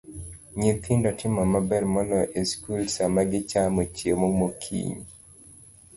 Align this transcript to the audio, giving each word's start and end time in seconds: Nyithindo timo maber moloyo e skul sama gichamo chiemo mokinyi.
Nyithindo 0.57 1.09
timo 1.19 1.41
maber 1.53 1.83
moloyo 1.93 2.27
e 2.41 2.43
skul 2.51 2.81
sama 2.95 3.21
gichamo 3.31 3.81
chiemo 3.95 4.27
mokinyi. 4.39 5.01